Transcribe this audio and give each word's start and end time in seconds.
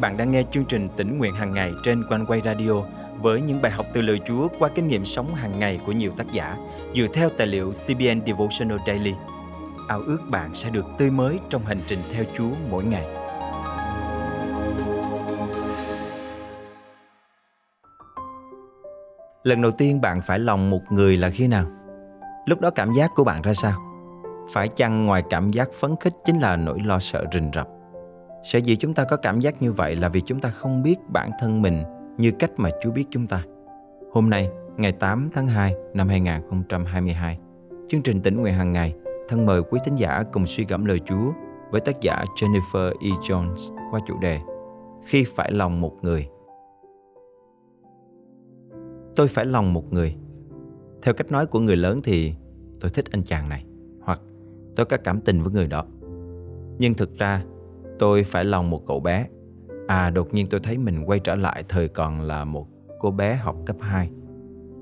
bạn 0.00 0.16
đang 0.16 0.30
nghe 0.30 0.42
chương 0.50 0.64
trình 0.64 0.88
tỉnh 0.96 1.18
nguyện 1.18 1.34
hàng 1.34 1.52
ngày 1.52 1.72
trên 1.82 2.04
quanh 2.08 2.26
quay 2.26 2.40
radio 2.44 2.72
với 3.20 3.40
những 3.40 3.62
bài 3.62 3.72
học 3.72 3.86
từ 3.92 4.02
lời 4.02 4.20
Chúa 4.26 4.48
qua 4.58 4.68
kinh 4.74 4.88
nghiệm 4.88 5.04
sống 5.04 5.34
hàng 5.34 5.58
ngày 5.58 5.80
của 5.86 5.92
nhiều 5.92 6.12
tác 6.16 6.32
giả 6.32 6.56
dựa 6.94 7.06
theo 7.14 7.28
tài 7.28 7.46
liệu 7.46 7.70
CBN 7.70 8.26
Devotional 8.26 8.78
Daily. 8.86 9.14
Ao 9.88 10.00
ước 10.00 10.18
bạn 10.30 10.54
sẽ 10.54 10.70
được 10.70 10.86
tươi 10.98 11.10
mới 11.10 11.38
trong 11.48 11.64
hành 11.64 11.78
trình 11.86 11.98
theo 12.12 12.24
Chúa 12.34 12.50
mỗi 12.70 12.84
ngày. 12.84 13.06
Lần 19.42 19.62
đầu 19.62 19.70
tiên 19.70 20.00
bạn 20.00 20.20
phải 20.22 20.38
lòng 20.38 20.70
một 20.70 20.82
người 20.90 21.16
là 21.16 21.30
khi 21.30 21.46
nào? 21.46 21.66
Lúc 22.46 22.60
đó 22.60 22.70
cảm 22.70 22.92
giác 22.92 23.10
của 23.14 23.24
bạn 23.24 23.42
ra 23.42 23.54
sao? 23.54 23.82
Phải 24.52 24.68
chăng 24.68 25.06
ngoài 25.06 25.22
cảm 25.30 25.50
giác 25.50 25.68
phấn 25.80 25.94
khích 26.00 26.12
chính 26.24 26.40
là 26.40 26.56
nỗi 26.56 26.78
lo 26.84 26.98
sợ 26.98 27.24
rình 27.32 27.50
rập? 27.54 27.77
Sở 28.42 28.58
dĩ 28.58 28.76
chúng 28.76 28.94
ta 28.94 29.04
có 29.04 29.16
cảm 29.16 29.40
giác 29.40 29.62
như 29.62 29.72
vậy 29.72 29.96
là 29.96 30.08
vì 30.08 30.20
chúng 30.20 30.40
ta 30.40 30.50
không 30.50 30.82
biết 30.82 30.96
bản 31.08 31.30
thân 31.40 31.62
mình 31.62 31.82
như 32.18 32.30
cách 32.38 32.50
mà 32.56 32.70
Chúa 32.82 32.90
biết 32.90 33.04
chúng 33.10 33.26
ta. 33.26 33.44
Hôm 34.12 34.30
nay, 34.30 34.50
ngày 34.76 34.92
8 34.92 35.30
tháng 35.34 35.46
2 35.46 35.74
năm 35.94 36.08
2022, 36.08 37.38
chương 37.88 38.02
trình 38.02 38.22
tỉnh 38.22 38.36
nguyện 38.36 38.54
hàng 38.54 38.72
ngày 38.72 38.94
thân 39.28 39.46
mời 39.46 39.62
quý 39.62 39.80
tín 39.84 39.96
giả 39.96 40.22
cùng 40.32 40.46
suy 40.46 40.64
gẫm 40.68 40.84
lời 40.84 41.00
Chúa 41.06 41.32
với 41.70 41.80
tác 41.80 42.00
giả 42.00 42.24
Jennifer 42.36 42.92
E. 43.00 43.08
Jones 43.08 43.76
qua 43.90 44.00
chủ 44.06 44.18
đề 44.18 44.40
Khi 45.04 45.24
phải 45.36 45.52
lòng 45.52 45.80
một 45.80 45.94
người. 46.02 46.28
Tôi 49.16 49.28
phải 49.28 49.46
lòng 49.46 49.72
một 49.72 49.92
người. 49.92 50.16
Theo 51.02 51.14
cách 51.14 51.32
nói 51.32 51.46
của 51.46 51.60
người 51.60 51.76
lớn 51.76 52.00
thì 52.04 52.34
tôi 52.80 52.90
thích 52.90 53.04
anh 53.10 53.22
chàng 53.22 53.48
này 53.48 53.64
hoặc 54.00 54.20
tôi 54.76 54.86
có 54.86 54.96
cảm 55.04 55.20
tình 55.20 55.42
với 55.42 55.52
người 55.52 55.66
đó. 55.66 55.84
Nhưng 56.78 56.94
thực 56.94 57.18
ra 57.18 57.44
Tôi 57.98 58.24
phải 58.24 58.44
lòng 58.44 58.70
một 58.70 58.86
cậu 58.86 59.00
bé. 59.00 59.26
À 59.86 60.10
đột 60.10 60.34
nhiên 60.34 60.46
tôi 60.50 60.60
thấy 60.60 60.78
mình 60.78 61.04
quay 61.04 61.18
trở 61.18 61.34
lại 61.34 61.64
thời 61.68 61.88
còn 61.88 62.20
là 62.20 62.44
một 62.44 62.66
cô 62.98 63.10
bé 63.10 63.34
học 63.34 63.56
cấp 63.66 63.76
2. 63.80 64.10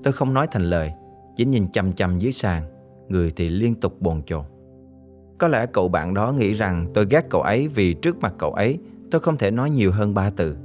Tôi 0.02 0.12
không 0.12 0.34
nói 0.34 0.46
thành 0.50 0.62
lời, 0.62 0.92
chỉ 1.36 1.44
nhìn 1.44 1.66
chăm 1.72 1.92
chăm 1.92 2.18
dưới 2.18 2.32
sàn, 2.32 2.62
người 3.08 3.30
thì 3.36 3.48
liên 3.48 3.74
tục 3.74 4.00
bồn 4.00 4.22
chồn. 4.26 4.44
Có 5.38 5.48
lẽ 5.48 5.66
cậu 5.66 5.88
bạn 5.88 6.14
đó 6.14 6.32
nghĩ 6.32 6.54
rằng 6.54 6.86
tôi 6.94 7.06
ghét 7.10 7.26
cậu 7.30 7.42
ấy 7.42 7.68
vì 7.68 7.94
trước 7.94 8.20
mặt 8.20 8.34
cậu 8.38 8.52
ấy 8.52 8.78
tôi 9.10 9.20
không 9.20 9.36
thể 9.36 9.50
nói 9.50 9.70
nhiều 9.70 9.92
hơn 9.92 10.14
ba 10.14 10.30
từ. 10.30 10.56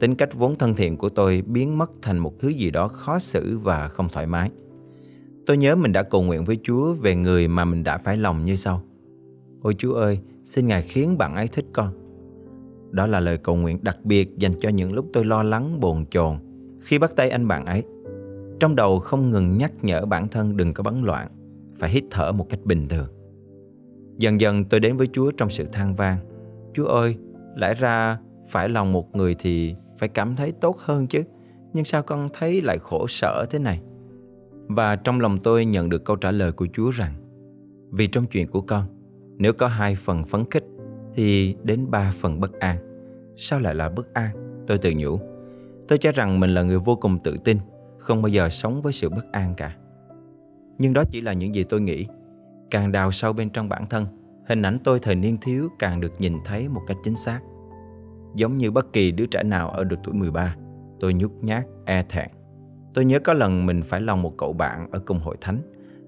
Tính 0.00 0.14
cách 0.14 0.34
vốn 0.34 0.58
thân 0.58 0.74
thiện 0.74 0.96
của 0.96 1.08
tôi 1.08 1.42
biến 1.46 1.78
mất 1.78 1.90
thành 2.02 2.18
một 2.18 2.38
thứ 2.38 2.48
gì 2.48 2.70
đó 2.70 2.88
khó 2.88 3.18
xử 3.18 3.58
và 3.58 3.88
không 3.88 4.08
thoải 4.08 4.26
mái. 4.26 4.50
Tôi 5.46 5.56
nhớ 5.56 5.76
mình 5.76 5.92
đã 5.92 6.02
cầu 6.02 6.22
nguyện 6.22 6.44
với 6.44 6.58
Chúa 6.62 6.92
về 6.92 7.16
người 7.16 7.48
mà 7.48 7.64
mình 7.64 7.84
đã 7.84 7.98
phải 7.98 8.16
lòng 8.16 8.44
như 8.44 8.56
sau. 8.56 8.82
Ôi 9.62 9.74
Chúa 9.78 9.94
ơi, 9.94 10.20
xin 10.44 10.66
Ngài 10.66 10.82
khiến 10.82 11.18
bạn 11.18 11.34
ấy 11.34 11.48
thích 11.48 11.64
con. 11.72 11.92
Đó 12.90 13.06
là 13.06 13.20
lời 13.20 13.38
cầu 13.38 13.56
nguyện 13.56 13.78
đặc 13.82 13.96
biệt 14.04 14.38
dành 14.38 14.52
cho 14.60 14.68
những 14.68 14.92
lúc 14.92 15.06
tôi 15.12 15.24
lo 15.24 15.42
lắng 15.42 15.80
bồn 15.80 16.04
chồn 16.10 16.38
khi 16.80 16.98
bắt 16.98 17.16
tay 17.16 17.30
anh 17.30 17.48
bạn 17.48 17.66
ấy. 17.66 17.84
Trong 18.60 18.76
đầu 18.76 18.98
không 18.98 19.30
ngừng 19.30 19.58
nhắc 19.58 19.72
nhở 19.82 20.06
bản 20.06 20.28
thân 20.28 20.56
đừng 20.56 20.74
có 20.74 20.82
bắn 20.82 21.02
loạn, 21.02 21.28
phải 21.78 21.90
hít 21.90 22.04
thở 22.10 22.32
một 22.32 22.46
cách 22.48 22.60
bình 22.64 22.88
thường. 22.88 23.08
Dần 24.18 24.40
dần 24.40 24.64
tôi 24.64 24.80
đến 24.80 24.96
với 24.96 25.08
Chúa 25.12 25.30
trong 25.30 25.50
sự 25.50 25.66
than 25.72 25.96
vang. 25.96 26.18
Chúa 26.74 26.86
ơi, 26.86 27.16
lẽ 27.56 27.74
ra 27.74 28.18
phải 28.50 28.68
lòng 28.68 28.92
một 28.92 29.16
người 29.16 29.36
thì 29.38 29.74
phải 29.98 30.08
cảm 30.08 30.36
thấy 30.36 30.52
tốt 30.52 30.78
hơn 30.78 31.06
chứ. 31.06 31.22
Nhưng 31.72 31.84
sao 31.84 32.02
con 32.02 32.28
thấy 32.32 32.62
lại 32.62 32.78
khổ 32.78 33.06
sở 33.08 33.46
thế 33.50 33.58
này? 33.58 33.80
Và 34.68 34.96
trong 34.96 35.20
lòng 35.20 35.38
tôi 35.38 35.64
nhận 35.64 35.88
được 35.88 36.04
câu 36.04 36.16
trả 36.16 36.30
lời 36.30 36.52
của 36.52 36.66
Chúa 36.72 36.90
rằng 36.90 37.14
Vì 37.90 38.06
trong 38.06 38.26
chuyện 38.26 38.48
của 38.48 38.60
con 38.60 38.84
nếu 39.40 39.52
có 39.52 39.68
hai 39.68 39.96
phần 39.96 40.24
phấn 40.24 40.44
khích 40.50 40.64
thì 41.14 41.56
đến 41.62 41.90
ba 41.90 42.12
phần 42.20 42.40
bất 42.40 42.58
an. 42.58 42.76
Sao 43.36 43.60
lại 43.60 43.74
là 43.74 43.88
bất 43.88 44.14
an? 44.14 44.64
Tôi 44.66 44.78
tự 44.78 44.92
nhủ. 44.96 45.20
Tôi 45.88 45.98
cho 45.98 46.12
rằng 46.12 46.40
mình 46.40 46.54
là 46.54 46.62
người 46.62 46.78
vô 46.78 46.96
cùng 46.96 47.18
tự 47.18 47.36
tin, 47.44 47.58
không 47.98 48.22
bao 48.22 48.28
giờ 48.28 48.48
sống 48.48 48.82
với 48.82 48.92
sự 48.92 49.08
bất 49.08 49.32
an 49.32 49.54
cả. 49.56 49.76
Nhưng 50.78 50.92
đó 50.92 51.04
chỉ 51.10 51.20
là 51.20 51.32
những 51.32 51.54
gì 51.54 51.64
tôi 51.64 51.80
nghĩ. 51.80 52.06
Càng 52.70 52.92
đào 52.92 53.12
sâu 53.12 53.32
bên 53.32 53.50
trong 53.50 53.68
bản 53.68 53.86
thân, 53.86 54.06
hình 54.48 54.62
ảnh 54.62 54.78
tôi 54.84 54.98
thời 55.00 55.14
niên 55.14 55.38
thiếu 55.40 55.68
càng 55.78 56.00
được 56.00 56.12
nhìn 56.18 56.36
thấy 56.44 56.68
một 56.68 56.82
cách 56.86 56.96
chính 57.04 57.16
xác. 57.16 57.40
Giống 58.34 58.58
như 58.58 58.70
bất 58.70 58.92
kỳ 58.92 59.10
đứa 59.10 59.26
trẻ 59.26 59.42
nào 59.42 59.70
ở 59.70 59.84
độ 59.84 59.96
tuổi 60.04 60.14
13, 60.14 60.56
tôi 61.00 61.14
nhút 61.14 61.32
nhát, 61.40 61.64
e 61.84 62.02
thẹn. 62.08 62.28
Tôi 62.94 63.04
nhớ 63.04 63.18
có 63.18 63.34
lần 63.34 63.66
mình 63.66 63.82
phải 63.82 64.00
lòng 64.00 64.22
một 64.22 64.34
cậu 64.38 64.52
bạn 64.52 64.90
ở 64.90 64.98
cùng 64.98 65.20
hội 65.20 65.36
thánh, 65.40 65.62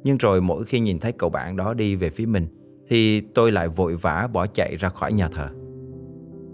nhưng 0.05 0.17
rồi 0.17 0.41
mỗi 0.41 0.65
khi 0.65 0.81
nhìn 0.81 0.99
thấy 0.99 1.13
cậu 1.13 1.31
bạn 1.31 1.57
đó 1.57 1.75
đi 1.75 1.97
về 1.97 2.11
phía 2.11 2.27
mình, 2.27 2.47
thì 2.89 3.21
tôi 3.21 3.53
lại 3.53 3.69
vội 3.69 3.97
vã 3.97 4.29
bỏ 4.33 4.47
chạy 4.47 4.77
ra 4.77 4.89
khỏi 4.89 5.13
nhà 5.13 5.29
thờ. 5.29 5.49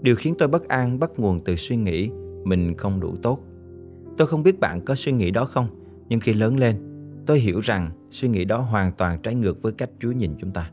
Điều 0.01 0.15
khiến 0.15 0.35
tôi 0.39 0.47
bất 0.47 0.67
an 0.67 0.99
bắt 0.99 1.11
nguồn 1.17 1.39
từ 1.39 1.55
suy 1.55 1.75
nghĩ 1.75 2.09
mình 2.43 2.77
không 2.77 2.99
đủ 2.99 3.15
tốt. 3.23 3.39
Tôi 4.17 4.27
không 4.27 4.43
biết 4.43 4.59
bạn 4.59 4.81
có 4.85 4.95
suy 4.95 5.11
nghĩ 5.11 5.31
đó 5.31 5.45
không, 5.45 5.67
nhưng 6.09 6.19
khi 6.19 6.33
lớn 6.33 6.59
lên, 6.59 6.75
tôi 7.25 7.39
hiểu 7.39 7.59
rằng 7.59 7.91
suy 8.11 8.27
nghĩ 8.27 8.45
đó 8.45 8.57
hoàn 8.57 8.91
toàn 8.91 9.19
trái 9.21 9.35
ngược 9.35 9.61
với 9.61 9.71
cách 9.71 9.89
Chúa 9.99 10.11
nhìn 10.11 10.31
chúng 10.39 10.51
ta. 10.51 10.71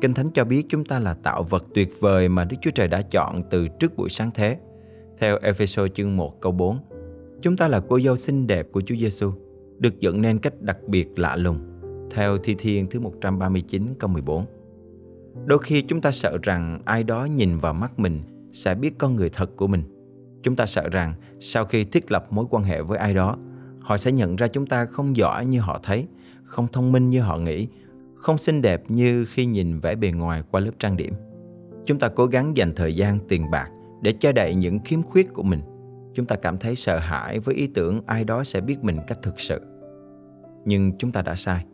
Kinh 0.00 0.14
Thánh 0.14 0.30
cho 0.30 0.44
biết 0.44 0.66
chúng 0.68 0.84
ta 0.84 0.98
là 0.98 1.14
tạo 1.14 1.42
vật 1.42 1.66
tuyệt 1.74 2.00
vời 2.00 2.28
mà 2.28 2.44
Đức 2.44 2.56
Chúa 2.60 2.70
Trời 2.70 2.88
đã 2.88 3.02
chọn 3.02 3.42
từ 3.50 3.68
trước 3.68 3.96
buổi 3.96 4.08
sáng 4.08 4.30
thế. 4.34 4.58
Theo 5.18 5.38
Ephesos 5.42 5.90
chương 5.94 6.16
1 6.16 6.40
câu 6.40 6.52
4, 6.52 6.78
chúng 7.42 7.56
ta 7.56 7.68
là 7.68 7.80
cô 7.80 8.00
dâu 8.00 8.16
xinh 8.16 8.46
đẹp 8.46 8.66
của 8.72 8.80
Chúa 8.80 8.96
Giêsu, 8.96 9.32
được 9.78 10.00
dựng 10.00 10.22
nên 10.22 10.38
cách 10.38 10.54
đặc 10.60 10.78
biệt 10.86 11.18
lạ 11.18 11.36
lùng 11.36 11.71
theo 12.12 12.38
Thi 12.38 12.54
Thiên 12.58 12.86
thứ 12.90 13.00
139 13.00 13.94
câu 13.98 14.10
14. 14.10 14.46
Đôi 15.46 15.58
khi 15.58 15.82
chúng 15.82 16.00
ta 16.00 16.12
sợ 16.12 16.38
rằng 16.42 16.80
ai 16.84 17.02
đó 17.02 17.24
nhìn 17.24 17.58
vào 17.58 17.72
mắt 17.72 17.98
mình 17.98 18.20
sẽ 18.52 18.74
biết 18.74 18.98
con 18.98 19.16
người 19.16 19.30
thật 19.30 19.56
của 19.56 19.66
mình. 19.66 19.82
Chúng 20.42 20.56
ta 20.56 20.66
sợ 20.66 20.88
rằng 20.88 21.14
sau 21.40 21.64
khi 21.64 21.84
thiết 21.84 22.12
lập 22.12 22.26
mối 22.30 22.44
quan 22.50 22.64
hệ 22.64 22.82
với 22.82 22.98
ai 22.98 23.14
đó, 23.14 23.36
họ 23.80 23.96
sẽ 23.96 24.12
nhận 24.12 24.36
ra 24.36 24.48
chúng 24.48 24.66
ta 24.66 24.84
không 24.84 25.16
giỏi 25.16 25.46
như 25.46 25.60
họ 25.60 25.80
thấy, 25.82 26.06
không 26.42 26.66
thông 26.72 26.92
minh 26.92 27.10
như 27.10 27.20
họ 27.20 27.38
nghĩ, 27.38 27.68
không 28.14 28.38
xinh 28.38 28.62
đẹp 28.62 28.82
như 28.88 29.24
khi 29.24 29.46
nhìn 29.46 29.80
vẻ 29.80 29.94
bề 29.94 30.12
ngoài 30.12 30.42
qua 30.50 30.60
lớp 30.60 30.72
trang 30.78 30.96
điểm. 30.96 31.14
Chúng 31.86 31.98
ta 31.98 32.08
cố 32.08 32.26
gắng 32.26 32.56
dành 32.56 32.74
thời 32.74 32.96
gian, 32.96 33.18
tiền 33.28 33.50
bạc 33.50 33.68
để 34.02 34.12
che 34.12 34.32
đậy 34.32 34.54
những 34.54 34.78
khiếm 34.78 35.02
khuyết 35.02 35.32
của 35.32 35.42
mình. 35.42 35.60
Chúng 36.14 36.26
ta 36.26 36.36
cảm 36.36 36.58
thấy 36.58 36.76
sợ 36.76 36.98
hãi 36.98 37.38
với 37.38 37.54
ý 37.54 37.66
tưởng 37.66 38.00
ai 38.06 38.24
đó 38.24 38.44
sẽ 38.44 38.60
biết 38.60 38.84
mình 38.84 38.98
cách 39.06 39.18
thực 39.22 39.40
sự. 39.40 39.60
Nhưng 40.64 40.92
chúng 40.98 41.12
ta 41.12 41.22
đã 41.22 41.36
sai. 41.36 41.64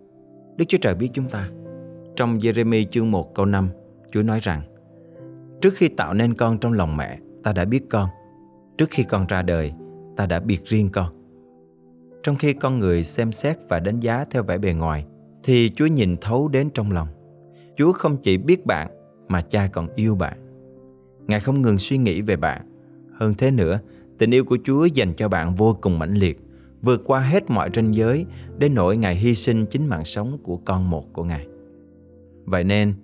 Đức 0.59 0.65
Chúa 0.69 0.79
Trời 0.79 0.95
biết 0.95 1.11
chúng 1.13 1.29
ta. 1.29 1.49
Trong 2.17 2.39
Jeremy 2.39 2.85
chương 2.91 3.11
1 3.11 3.35
câu 3.35 3.47
5, 3.47 3.69
Chúa 4.13 4.23
nói 4.23 4.41
rằng 4.41 4.63
Trước 5.61 5.75
khi 5.75 5.89
tạo 5.89 6.15
nên 6.15 6.35
con 6.35 6.59
trong 6.59 6.73
lòng 6.73 6.97
mẹ, 6.97 7.19
ta 7.43 7.53
đã 7.53 7.65
biết 7.65 7.85
con. 7.91 8.09
Trước 8.79 8.91
khi 8.91 9.03
con 9.03 9.27
ra 9.27 9.43
đời, 9.43 9.73
ta 10.17 10.27
đã 10.27 10.41
biệt 10.41 10.65
riêng 10.65 10.89
con. 10.93 11.15
Trong 12.23 12.37
khi 12.37 12.53
con 12.53 12.79
người 12.79 13.03
xem 13.03 13.33
xét 13.33 13.59
và 13.69 13.81
đánh 13.81 14.01
giá 14.01 14.25
theo 14.31 14.43
vẻ 14.43 14.59
bề 14.59 14.73
ngoài, 14.73 15.07
thì 15.45 15.71
Chúa 15.77 15.87
nhìn 15.87 16.17
thấu 16.21 16.49
đến 16.49 16.71
trong 16.75 16.93
lòng. 16.93 17.09
Chúa 17.77 17.93
không 17.93 18.17
chỉ 18.17 18.37
biết 18.37 18.67
bạn, 18.67 18.89
mà 19.29 19.41
cha 19.41 19.69
còn 19.73 19.89
yêu 19.95 20.15
bạn. 20.15 20.39
Ngài 21.27 21.41
không 21.41 21.63
ngừng 21.63 21.79
suy 21.79 21.99
nghĩ 21.99 22.23
về 22.23 22.37
bạn. 22.37 22.63
Hơn 23.13 23.35
thế 23.39 23.51
nữa, 23.51 23.81
tình 24.19 24.35
yêu 24.35 24.45
của 24.45 24.59
Chúa 24.65 24.85
dành 24.85 25.15
cho 25.15 25.29
bạn 25.29 25.55
vô 25.55 25.79
cùng 25.81 25.99
mãnh 25.99 26.15
liệt 26.15 26.41
vượt 26.83 27.03
qua 27.05 27.21
hết 27.21 27.51
mọi 27.51 27.71
ranh 27.75 27.95
giới 27.95 28.27
đến 28.59 28.75
nỗi 28.75 28.97
Ngài 28.97 29.15
hy 29.15 29.35
sinh 29.35 29.67
chính 29.67 29.87
mạng 29.87 30.05
sống 30.05 30.39
của 30.43 30.57
con 30.57 30.91
một 30.91 31.13
của 31.13 31.25
Ngài. 31.25 31.47
Vậy 32.45 32.65
nên, 32.65 32.95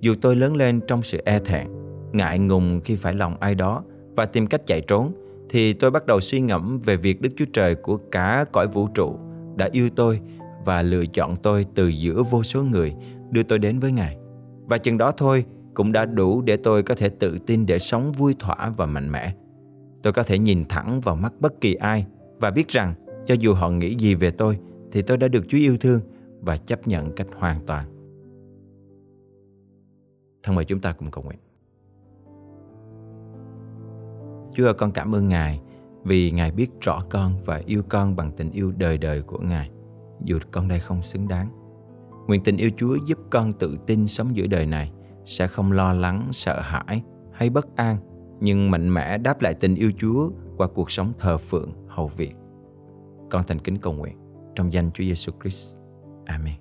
dù 0.00 0.14
tôi 0.20 0.36
lớn 0.36 0.56
lên 0.56 0.80
trong 0.86 1.02
sự 1.02 1.18
e 1.24 1.38
thẹn, 1.38 1.66
ngại 2.12 2.38
ngùng 2.38 2.80
khi 2.84 2.96
phải 2.96 3.14
lòng 3.14 3.36
ai 3.40 3.54
đó 3.54 3.82
và 4.16 4.26
tìm 4.26 4.46
cách 4.46 4.66
chạy 4.66 4.80
trốn, 4.80 5.12
thì 5.48 5.72
tôi 5.72 5.90
bắt 5.90 6.06
đầu 6.06 6.20
suy 6.20 6.40
ngẫm 6.40 6.80
về 6.80 6.96
việc 6.96 7.20
Đức 7.20 7.30
Chúa 7.36 7.44
Trời 7.52 7.74
của 7.74 7.96
cả 7.96 8.44
cõi 8.52 8.68
vũ 8.68 8.88
trụ 8.94 9.18
đã 9.56 9.68
yêu 9.72 9.90
tôi 9.96 10.20
và 10.64 10.82
lựa 10.82 11.06
chọn 11.06 11.36
tôi 11.36 11.66
từ 11.74 11.88
giữa 11.88 12.22
vô 12.22 12.42
số 12.42 12.62
người 12.62 12.94
đưa 13.30 13.42
tôi 13.42 13.58
đến 13.58 13.78
với 13.78 13.92
Ngài. 13.92 14.16
Và 14.66 14.78
chừng 14.78 14.98
đó 14.98 15.12
thôi 15.16 15.44
cũng 15.74 15.92
đã 15.92 16.04
đủ 16.04 16.42
để 16.42 16.56
tôi 16.56 16.82
có 16.82 16.94
thể 16.94 17.08
tự 17.08 17.38
tin 17.46 17.66
để 17.66 17.78
sống 17.78 18.12
vui 18.12 18.34
thỏa 18.38 18.72
và 18.76 18.86
mạnh 18.86 19.12
mẽ. 19.12 19.34
Tôi 20.02 20.12
có 20.12 20.22
thể 20.22 20.38
nhìn 20.38 20.64
thẳng 20.68 21.00
vào 21.00 21.16
mắt 21.16 21.32
bất 21.40 21.60
kỳ 21.60 21.74
ai 21.74 22.06
và 22.40 22.50
biết 22.50 22.68
rằng 22.68 22.94
cho 23.26 23.34
dù 23.34 23.54
họ 23.54 23.70
nghĩ 23.70 23.96
gì 23.98 24.14
về 24.14 24.30
tôi 24.30 24.58
thì 24.92 25.02
tôi 25.02 25.16
đã 25.16 25.28
được 25.28 25.44
Chúa 25.48 25.58
yêu 25.58 25.76
thương 25.80 26.00
và 26.40 26.56
chấp 26.56 26.88
nhận 26.88 27.12
cách 27.12 27.26
hoàn 27.36 27.66
toàn. 27.66 27.86
Thân 30.42 30.54
mời 30.54 30.64
chúng 30.64 30.80
ta 30.80 30.92
cùng 30.92 31.10
cầu 31.10 31.24
nguyện. 31.24 31.38
Chúa 34.54 34.64
ơi 34.64 34.74
con 34.74 34.92
cảm 34.92 35.14
ơn 35.14 35.28
Ngài 35.28 35.60
vì 36.04 36.30
Ngài 36.30 36.50
biết 36.50 36.70
rõ 36.80 37.02
con 37.10 37.32
và 37.44 37.62
yêu 37.66 37.82
con 37.88 38.16
bằng 38.16 38.32
tình 38.36 38.50
yêu 38.50 38.72
đời 38.78 38.98
đời 38.98 39.22
của 39.22 39.38
Ngài, 39.38 39.70
dù 40.24 40.38
con 40.50 40.68
đây 40.68 40.80
không 40.80 41.02
xứng 41.02 41.28
đáng. 41.28 41.48
Nguyện 42.26 42.42
tình 42.44 42.56
yêu 42.56 42.70
Chúa 42.76 42.96
giúp 43.06 43.18
con 43.30 43.52
tự 43.52 43.78
tin 43.86 44.06
sống 44.06 44.36
giữa 44.36 44.46
đời 44.46 44.66
này, 44.66 44.92
sẽ 45.26 45.46
không 45.46 45.72
lo 45.72 45.92
lắng, 45.92 46.28
sợ 46.32 46.60
hãi 46.60 47.02
hay 47.32 47.50
bất 47.50 47.76
an, 47.76 47.96
nhưng 48.40 48.70
mạnh 48.70 48.94
mẽ 48.94 49.18
đáp 49.18 49.40
lại 49.40 49.54
tình 49.54 49.74
yêu 49.74 49.92
Chúa 49.98 50.30
qua 50.56 50.68
cuộc 50.74 50.90
sống 50.90 51.12
thờ 51.18 51.38
phượng, 51.38 51.72
hầu 51.88 52.08
việc. 52.08 52.34
Con 53.30 53.42
thành 53.46 53.58
kính 53.58 53.78
cầu 53.78 53.92
nguyện 53.92 54.16
trong 54.54 54.72
danh 54.72 54.90
Chúa 54.94 55.04
Giêsu 55.04 55.32
Christ. 55.42 55.78
Amen. 56.24 56.54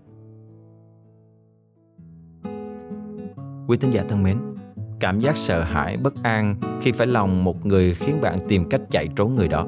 Quý 3.67 3.77
tín 3.77 3.91
giả 3.91 4.05
thân 4.09 4.23
mến, 4.23 4.37
cảm 4.99 5.19
giác 5.19 5.37
sợ 5.37 5.63
hãi 5.63 5.97
bất 6.03 6.23
an 6.23 6.55
khi 6.81 6.91
phải 6.91 7.07
lòng 7.07 7.43
một 7.43 7.65
người 7.65 7.93
khiến 7.93 8.21
bạn 8.21 8.37
tìm 8.47 8.69
cách 8.69 8.81
chạy 8.91 9.07
trốn 9.15 9.35
người 9.35 9.47
đó 9.47 9.67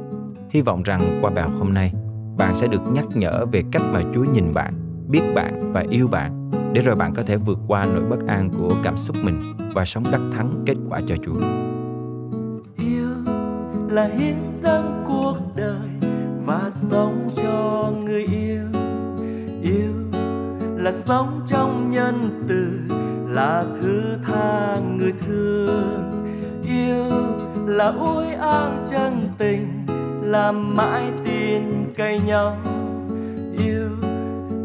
hy 0.50 0.62
vọng 0.62 0.84
rằng 0.84 1.20
qua 1.22 1.32
bài 1.32 1.44
học 1.44 1.54
hôm 1.60 1.74
nay 1.74 1.94
bạn 2.38 2.56
sẽ 2.56 2.68
được 2.68 2.82
nhắc 2.92 3.06
nhở 3.16 3.46
về 3.52 3.64
cách 3.72 3.82
mà 3.94 4.04
chúa 4.16 4.24
nhìn 4.24 4.54
bạn 4.54 4.74
biết 5.08 5.22
bạn 5.36 5.74
và 5.74 5.86
yêu 5.90 6.08
bạn 6.08 6.52
để 6.74 6.82
rồi 6.82 6.96
bạn 6.96 7.14
có 7.14 7.24
thể 7.24 7.38
vượt 7.38 7.60
qua 7.68 7.86
nỗi 7.94 8.04
bất 8.04 8.28
an 8.28 8.50
của 8.58 8.70
cảm 8.84 8.98
xúc 8.98 9.16
mình 9.24 9.40
và 9.74 9.86
sống 9.86 10.04
đắc 10.12 10.22
thắng 10.34 10.64
kết 10.66 10.76
quả 10.90 11.02
cho 11.08 11.16
chúa 11.26 11.40
yêu 12.78 13.10
là 13.90 14.04
hiến 14.04 14.36
dâng 14.52 15.04
của 15.08 15.17
sống 16.80 17.28
cho 17.36 17.92
người 18.06 18.24
yêu. 18.24 18.64
Yêu 19.64 19.94
là 20.78 20.92
sống 20.92 21.42
trong 21.48 21.92
nhân 21.92 22.44
từ, 22.48 22.96
là 23.34 23.64
thứ 23.82 24.02
tha 24.28 24.78
người 24.98 25.14
thương. 25.26 26.26
Yêu 26.68 27.12
là 27.66 27.94
ôi 28.00 28.26
an 28.34 28.84
chân 28.92 29.22
tình, 29.38 29.86
là 30.24 30.52
mãi 30.52 31.12
tin 31.26 31.62
cậy 31.96 32.20
nhau. 32.20 32.58
Yêu 33.58 33.90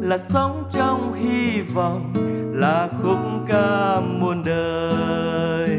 là 0.00 0.19
sống 0.19 0.64
trong 0.73 1.14
hy 1.14 1.61
vọng, 1.61 2.12
là 2.55 2.88
khúc 3.03 3.19
ca 3.49 4.00
muôn 4.00 4.43
đời. 4.47 5.79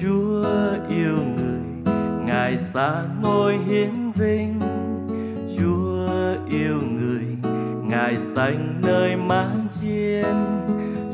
Chúa 0.00 0.44
yêu 0.88 1.16
người, 1.36 1.94
ngài 2.26 2.56
xa 2.56 3.02
ngôi 3.22 3.56
hiến 3.56 4.12
vinh. 4.12 4.57
Ngài 8.08 8.16
xanh 8.16 8.80
nơi 8.82 9.16
mang 9.16 9.66
chiên. 9.80 10.24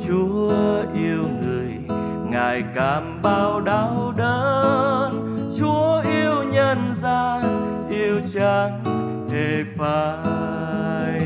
Chúa 0.06 0.52
yêu 0.94 1.22
người, 1.42 1.96
ngài 2.30 2.64
cảm 2.74 3.22
bao 3.22 3.60
đau 3.60 4.12
đớn. 4.16 5.38
Chúa 5.58 6.02
yêu 6.10 6.42
nhân 6.52 6.78
gian, 6.94 7.42
yêu 7.90 8.20
chẳng 8.34 8.84
hề 9.30 9.64
phai. 9.76 11.20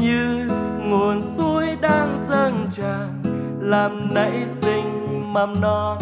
Như 0.00 0.48
nguồn 0.88 1.22
suối 1.22 1.66
đang 1.80 2.16
dâng 2.28 2.66
tràn, 2.72 3.22
làm 3.60 4.14
nảy 4.14 4.44
sinh 4.46 5.22
mầm 5.32 5.60
non. 5.60 5.98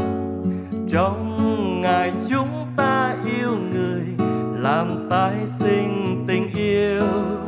Trong 0.92 1.36
ngài 1.82 2.12
chúng 2.28 2.66
ta 2.76 3.16
yêu 3.40 3.50
người, 3.72 4.26
làm 4.58 5.08
tái 5.10 5.34
sinh 5.58 6.24
tình 6.28 6.52
yêu 6.54 7.39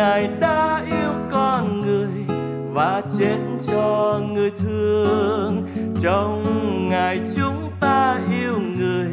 ngài 0.00 0.28
đã 0.40 0.84
yêu 0.90 1.12
con 1.30 1.80
người 1.80 2.36
và 2.72 3.02
chết 3.18 3.38
cho 3.66 4.20
người 4.32 4.50
thương. 4.50 5.62
Trong 6.02 6.44
ngài 6.88 7.20
chúng 7.36 7.70
ta 7.80 8.20
yêu 8.40 8.60
người 8.78 9.10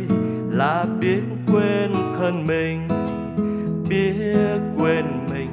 là 0.52 0.86
biết 1.00 1.22
quên 1.48 1.94
thân 2.18 2.48
mình, 2.48 2.88
biết 3.90 4.60
quên 4.78 5.06
mình. 5.32 5.50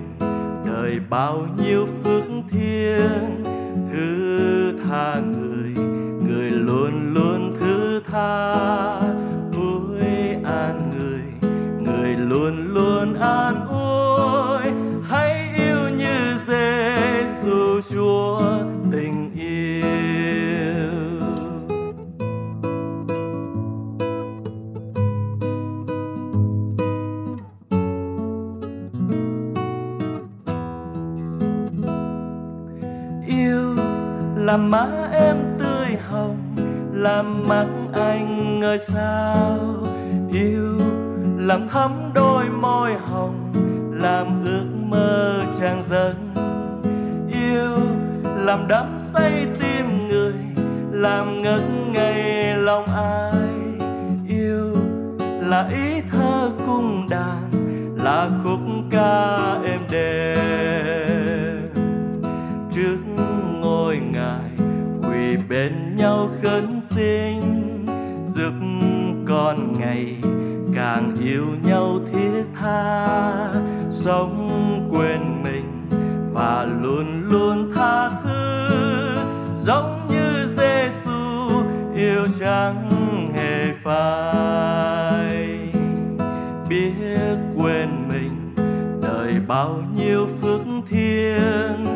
Đời 0.66 1.00
bao 1.10 1.46
nhiêu 1.58 1.86
phước 1.86 2.24
thiêng, 2.50 3.44
thứ 3.92 4.72
tha 4.88 5.20
người 5.20 5.84
người 6.28 6.50
luôn 6.50 7.14
luôn 7.14 7.52
thứ 7.60 8.02
tha. 8.10 8.54
Ôi 9.56 10.36
an 10.44 10.90
người 10.96 11.50
người 11.80 12.16
luôn 12.16 12.74
luôn 12.74 13.14
an 13.20 13.63
Chúa 17.90 18.40
tình 18.92 19.30
yêu. 19.34 19.84
Yêu 33.26 33.74
làm 34.36 34.70
má 34.70 34.86
em 35.12 35.36
tươi 35.58 35.96
hồng 36.08 36.56
làm 36.92 37.48
mắt 37.48 37.66
anh 37.92 38.60
ngời 38.60 38.78
sao. 38.78 39.58
Yêu 40.32 40.78
làm 41.38 41.68
thắm 41.68 42.10
đôi 42.14 42.44
môi 42.50 42.94
hồng, 42.94 43.52
làm 43.92 44.44
ước 44.44 44.66
mơ 44.88 45.42
tràn 45.60 45.82
dâng 45.82 46.23
yêu, 47.52 47.76
làm 48.24 48.68
đắm 48.68 48.96
say 48.98 49.46
tim 49.60 50.08
người, 50.08 50.34
làm 50.92 51.42
ngất 51.42 51.62
ngây 51.92 52.54
lòng 52.56 52.86
ai. 52.86 53.32
Yêu 54.28 54.74
là 55.40 55.68
ý 55.68 56.00
thơ 56.10 56.50
cung 56.66 57.08
đàn, 57.10 57.50
là 58.04 58.28
khúc 58.44 58.60
ca 58.90 59.38
êm 59.64 59.80
đềm. 59.90 60.38
Trước 62.72 62.98
ngôi 63.60 63.98
ngài, 64.12 64.50
quỳ 65.02 65.36
bên 65.48 65.96
nhau 65.96 66.28
khấn 66.42 66.80
xin, 66.80 67.40
giúp 68.26 68.52
con 69.28 69.72
ngày 69.78 70.16
càng 70.74 71.14
yêu 71.20 71.46
nhau 71.64 71.98
thiết 72.12 72.44
tha, 72.60 73.48
sống 73.90 74.50
quên 74.90 75.20
mình 75.42 75.43
và 76.44 76.66
luôn 76.82 77.22
luôn 77.30 77.70
tha 77.74 78.10
thứ, 78.24 78.68
giống 79.54 80.08
như 80.08 80.46
Giêsu 80.46 81.48
yêu 81.94 82.26
chẳng 82.40 82.88
hề 83.34 83.72
phai. 83.82 85.58
Biết 86.68 87.36
quên 87.56 87.88
mình 88.08 88.54
đời 89.02 89.34
bao 89.46 89.82
nhiêu 89.96 90.28
phước 90.40 90.60
thiên 90.88 91.86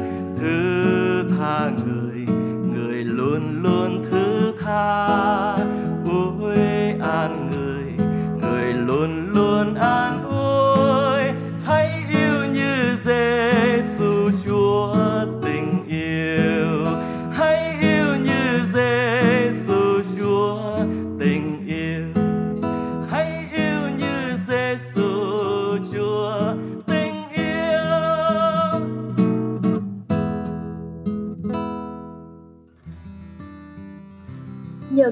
thứ 0.41 1.25
tha 1.39 1.71
người 1.87 2.27
người 2.75 3.05
luôn 3.05 3.63
luôn 3.63 4.05
thứ 4.11 4.53
tha. 4.61 5.57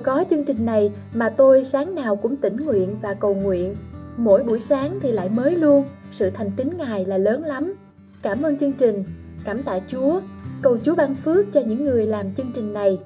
Có 0.06 0.24
chương 0.30 0.44
trình 0.44 0.66
này 0.66 0.92
mà 1.14 1.28
tôi 1.28 1.64
sáng 1.64 1.94
nào 1.94 2.16
cũng 2.16 2.36
tỉnh 2.36 2.56
nguyện 2.56 2.96
và 3.02 3.14
cầu 3.14 3.34
nguyện. 3.34 3.76
Mỗi 4.16 4.42
buổi 4.42 4.60
sáng 4.60 4.98
thì 5.00 5.12
lại 5.12 5.28
mới 5.28 5.56
luôn, 5.56 5.84
sự 6.12 6.30
thành 6.30 6.50
tín 6.56 6.68
Ngài 6.78 7.04
là 7.04 7.18
lớn 7.18 7.44
lắm. 7.44 7.74
Cảm 8.22 8.42
ơn 8.42 8.58
chương 8.58 8.72
trình, 8.72 9.04
cảm 9.44 9.62
tạ 9.62 9.78
Chúa, 9.88 10.20
cầu 10.62 10.78
Chúa 10.84 10.94
ban 10.94 11.14
phước 11.14 11.52
cho 11.52 11.60
những 11.60 11.84
người 11.84 12.06
làm 12.06 12.34
chương 12.34 12.52
trình 12.54 12.72
này. 12.72 12.98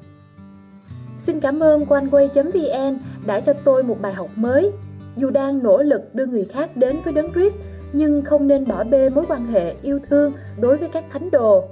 Xin 1.20 1.40
cảm 1.40 1.60
ơn 1.60 1.84
oneway.vn 1.84 2.98
đã 3.26 3.40
cho 3.40 3.52
tôi 3.64 3.82
một 3.82 3.96
bài 4.00 4.12
học 4.12 4.28
mới. 4.36 4.72
Dù 5.16 5.30
đang 5.30 5.62
nỗ 5.62 5.82
lực 5.82 6.14
đưa 6.14 6.26
người 6.26 6.44
khác 6.44 6.76
đến 6.76 6.96
với 7.04 7.12
Đấng 7.12 7.32
Christ, 7.32 7.58
nhưng 7.92 8.24
không 8.24 8.48
nên 8.48 8.64
bỏ 8.66 8.84
bê 8.84 9.10
mối 9.10 9.24
quan 9.28 9.46
hệ 9.46 9.74
yêu 9.82 9.98
thương 10.10 10.32
đối 10.60 10.76
với 10.76 10.88
các 10.88 11.04
thánh 11.10 11.30
đồ. 11.30 11.64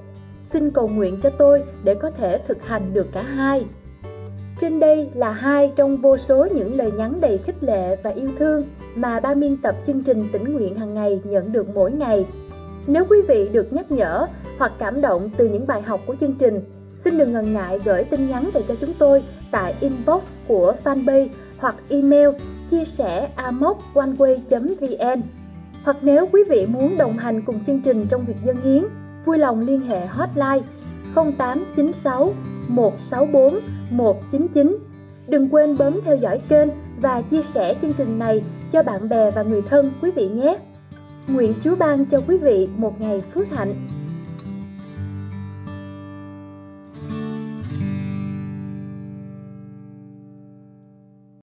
Xin 0.45 0.71
cầu 0.71 0.89
nguyện 0.89 1.19
cho 1.23 1.31
tôi 1.31 1.63
để 1.85 1.95
có 1.95 2.11
thể 2.11 2.39
thực 2.39 2.63
hành 2.63 2.83
được 2.93 3.07
cả 3.13 3.23
hai. 3.23 3.67
Trên 4.61 4.81
đây 4.81 5.11
là 5.15 5.33
hai 5.33 5.73
trong 5.77 5.97
vô 5.97 6.17
số 6.17 6.47
những 6.55 6.77
lời 6.77 6.93
nhắn 6.97 7.21
đầy 7.21 7.39
khích 7.39 7.63
lệ 7.65 7.97
và 8.03 8.11
yêu 8.11 8.31
thương 8.39 8.65
mà 8.95 9.21
ban 9.21 9.41
biên 9.41 9.57
tập 9.57 9.75
chương 9.87 10.03
trình 10.03 10.29
tỉnh 10.33 10.53
nguyện 10.53 10.75
hàng 10.75 10.95
ngày 10.95 11.21
nhận 11.25 11.53
được 11.53 11.69
mỗi 11.75 11.93
ngày. 11.93 12.27
Nếu 12.87 13.05
quý 13.11 13.19
vị 13.29 13.49
được 13.53 13.73
nhắc 13.73 13.91
nhở 13.93 14.27
hoặc 14.59 14.73
cảm 14.79 15.01
động 15.01 15.31
từ 15.37 15.49
những 15.49 15.67
bài 15.67 15.83
học 15.83 16.01
của 16.07 16.17
chương 16.21 16.35
trình, 16.35 16.61
xin 17.05 17.19
đừng 17.19 17.33
ngần 17.33 17.53
ngại 17.55 17.79
gửi 17.85 18.05
tin 18.05 18.29
nhắn 18.29 18.51
về 18.55 18.63
cho 18.69 18.75
chúng 18.81 18.93
tôi 18.99 19.23
tại 19.51 19.75
inbox 19.81 20.25
của 20.49 20.75
fanpage 20.85 21.29
hoặc 21.59 21.75
email 21.89 22.29
chia 22.71 22.85
sẻ 22.85 23.29
amoconeway.vn 23.37 25.21
hoặc 25.85 25.97
nếu 26.03 26.29
quý 26.33 26.41
vị 26.49 26.67
muốn 26.67 26.99
đồng 26.99 27.19
hành 27.19 27.43
cùng 27.43 27.65
chương 27.65 27.81
trình 27.81 28.07
trong 28.11 28.25
việc 28.25 28.37
dân 28.45 28.57
hiến, 28.57 28.85
vui 29.25 29.39
lòng 29.39 29.61
liên 29.61 29.81
hệ 29.81 30.07
hotline 30.07 30.61
0896 31.15 32.33
164 32.69 33.61
199. 33.91 34.79
Đừng 35.29 35.49
quên 35.55 35.77
bấm 35.79 36.01
theo 36.05 36.17
dõi 36.17 36.41
kênh 36.49 36.69
và 37.01 37.23
chia 37.23 37.43
sẻ 37.43 37.75
chương 37.83 37.93
trình 37.93 38.19
này 38.19 38.43
cho 38.73 38.83
bạn 38.83 39.09
bè 39.09 39.31
và 39.31 39.43
người 39.43 39.63
thân 39.63 39.93
quý 40.03 40.11
vị 40.11 40.29
nhé. 40.29 40.59
Nguyện 41.29 41.55
Chúa 41.65 41.77
ban 41.77 42.05
cho 42.05 42.21
quý 42.29 42.39
vị 42.39 42.69
một 42.77 43.01
ngày 43.01 43.23
phước 43.35 43.51
hạnh. 43.51 43.75